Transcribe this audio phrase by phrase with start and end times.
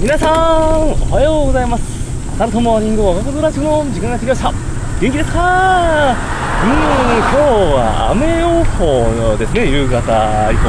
[0.00, 1.84] 皆さんおはようございます。
[2.34, 4.52] アサルトモーニングワゴラジオの時間が来ました。
[5.00, 6.12] 元気ですか？
[6.12, 7.36] うーん今日
[7.74, 10.68] は雨予報ですね夕方以降。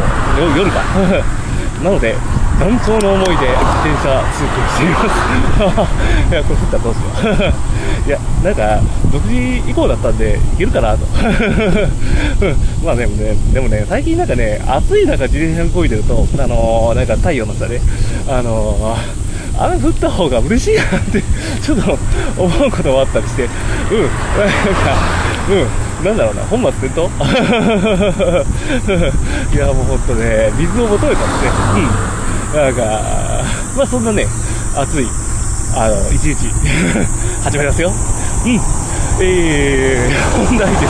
[0.55, 0.79] 夜か。
[1.83, 2.15] なので
[2.59, 6.31] 団長の思いで自転車通行しています。
[6.31, 7.03] いやこれ降ったらどうしよ
[8.05, 8.09] う。
[8.09, 8.81] いやなんか
[9.11, 11.05] 6時以降だったんでいけるかなと。
[12.41, 12.45] う
[12.83, 17.79] んまあでもねでもね最近なんかね暑い中自転車にこいでるとあのー、なんか太陽の下で
[18.27, 19.27] あのー
[19.59, 21.23] 雨降った方が嬉しいなって
[21.63, 21.97] ちょっと
[22.37, 24.13] 思うこともあったりして、うん、なんか、
[25.49, 27.07] うん、なんだろうな、本末転倒？
[29.51, 31.51] いや、もうほんとね、水を求めたんですね。
[31.75, 31.79] う
[32.13, 32.17] ん。
[32.53, 32.81] なんか、
[33.75, 34.25] まあそんなね、
[34.75, 35.07] 暑い、
[35.75, 36.47] あの、一日、
[37.43, 37.91] 始まりますよ。
[38.45, 38.59] うん。
[39.19, 40.83] えー、本題です。
[40.83, 40.89] うん。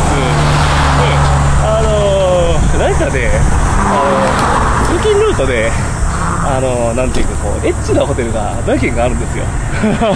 [1.65, 3.31] あのー、なんかね、
[3.79, 5.71] あの、通勤ルートで、
[6.49, 9.43] あのなんていうかこうエッチなホテルが何軒かあるんですよ
[9.83, 10.15] 大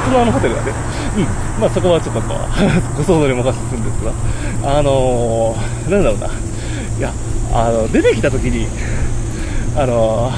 [0.00, 0.72] 人のホテルがね
[1.16, 1.24] うん
[1.60, 2.38] まあそこはちょっとこう
[2.98, 4.10] ご想像に任せするんですが
[4.78, 5.54] あの、
[5.88, 7.12] なんだろうないや
[7.54, 8.66] あの出てきた時に
[9.76, 10.32] あの、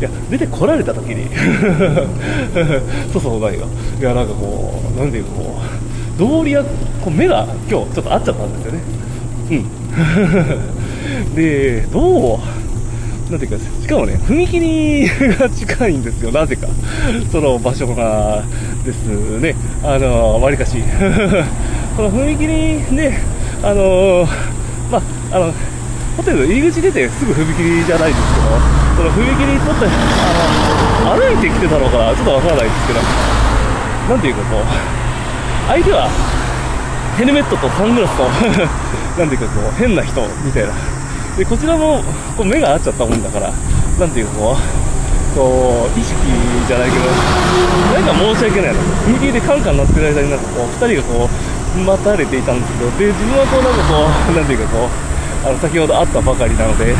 [0.00, 1.28] いや出てこられた時に。
[3.12, 3.66] そうそうないよ。
[4.00, 5.60] いやなんかこうなんていうかこ
[6.16, 6.68] う道理やこ
[7.06, 8.80] う目が今日ちょっと合っちゃったんですよね。
[9.50, 11.34] うん。
[11.34, 12.38] でどう
[13.30, 16.66] なんていうか、しかもね、踏切が近いんですよ、なぜか。
[17.30, 18.42] その場所が
[18.84, 19.06] です
[19.40, 20.76] ね、あの、わりかし。
[21.96, 23.18] この踏切ね、
[23.62, 24.28] あの、
[24.90, 25.02] まあ、
[25.36, 25.54] あの、
[26.16, 28.46] ホテル入り口出てすぐ踏切じゃないんですけど、
[28.96, 33.00] その踏切にとって、あの、歩いてきてたのかな、ちょっとわからないですけど、
[34.10, 34.64] なんていうかこう、
[35.68, 36.08] 相手は、
[37.16, 38.24] ヘルメットとサングラスと
[39.20, 40.72] なんていうかこう、変な人みたいな。
[41.36, 42.04] で、こちらも、
[42.36, 43.50] こう目が合っちゃったもんだから、
[43.98, 46.14] なんていうかこう、こう、意識
[46.68, 47.08] じゃないけど、
[47.96, 48.80] なんか申し訳ないの。
[49.16, 51.30] 踏切でカンカン鳴ってる間になんかこう、二人がこ
[51.76, 55.11] う、待たれていたんですけど、で、自分はこう、なんかこう、なんていうかこう、
[55.44, 56.96] あの、先ほど会ったばかりなので、うん、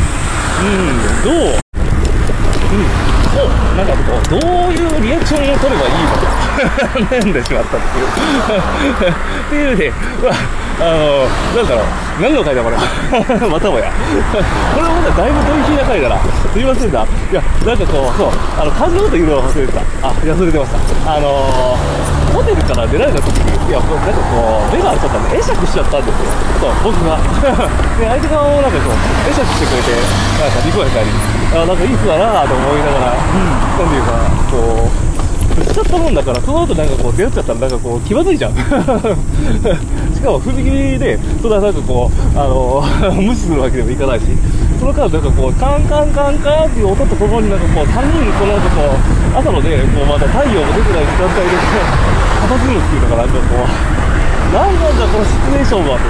[1.23, 1.33] どう？
[1.33, 2.79] うん、
[3.31, 8.05] そう、なんかこう、どういうリアクションを取ればいいのか、悩んでしまったっていう。
[9.47, 9.93] っていうね、
[10.23, 10.33] まあ、
[10.81, 11.85] あの、なんだろう、
[12.21, 12.77] 何の回だこれ？
[13.47, 13.91] またもや。
[14.33, 14.37] こ
[14.77, 16.17] れはまだだいぶドイヒーな回だな。
[16.51, 17.01] すいませんな。
[17.01, 18.29] いや、なんかこう、そう、
[18.59, 19.79] あの、感じのこと言うの忘れてた。
[20.01, 20.71] あ、いや、忘れてまし
[21.05, 21.15] た。
[21.15, 26.33] あのー、ホテルから出られた時に、いや、こうなんかこう、目がちゃったんで、会釈しちゃったんですよ。
[26.57, 27.21] そう、僕が。
[28.01, 28.97] で、相手側もなんかこう、
[29.29, 29.93] 会釈してくれて、
[30.41, 31.13] なんか、にこやかに、
[31.53, 34.17] あ、なんかいい人だなと思いながら、うん、なんていうか、
[34.49, 35.13] こう、
[35.61, 38.55] しちゃったもんだから、その後なんかこう出会っちゃったらなんかこう気まずいじゃん。
[38.57, 38.61] し
[40.21, 42.83] かも踏切で、それはなんかこう、あの、
[43.21, 44.25] 無視するわけでもいかないし、
[44.83, 51.55] その間なんかこう、カンカンカンカンっていう音とともになんかこう、3人この後こう、朝のね、こうまた太陽も出てない時間帯で、
[52.51, 56.03] 佇むっていうのがなんかこう、なんなんだこのシチュエーションはな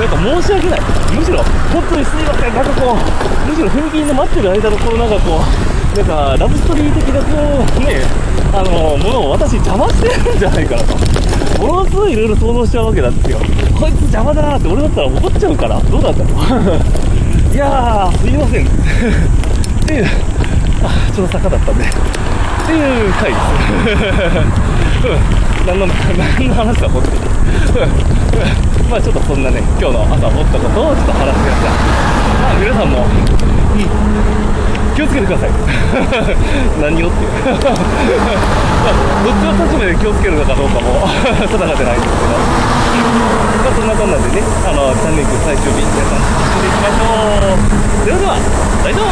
[0.00, 0.80] んか申し訳ない。
[1.12, 2.54] むしろ、本当にすいません。
[2.54, 8.02] なんかこう、むしろ踏切で待ってる間のこのなんかこう、なんかラブストーリー的なこうね
[8.52, 10.96] あのものを私邪魔してるんじゃないかなと
[11.62, 13.38] ものすごいいろいろ想像しちゃうわけなんですよ
[13.78, 17.13] こいつ邪魔だなって俺だったら怒っちゃうからどうなんだろう
[17.54, 18.66] いやーすいません。
[18.66, 18.68] っ
[19.86, 20.06] ていう
[20.82, 21.84] あちょっと坂だったんで。
[21.84, 21.86] っ
[22.66, 23.46] ていう回です。
[25.06, 25.14] う
[25.62, 25.70] ん。
[25.70, 27.16] 何の何の話だ本当に
[28.90, 31.70] まあちょっとそんなね今日の朝思ったことをちょっと話してました。
[32.42, 33.14] まあ皆さんもうん
[34.96, 35.50] 気をつけてください。
[36.82, 37.30] 何をっていう。
[37.54, 41.06] まあ、どっちの立場で気をつけるのかどうかも
[41.38, 42.83] 定かじゃないんですけど。
[42.94, 43.00] ま
[43.70, 47.58] あ、そんなこんなでね、あの、チャンネル最終日、皆さん、楽しんでいきましょう。
[48.04, 48.38] それでは、
[48.84, 49.06] 大ドン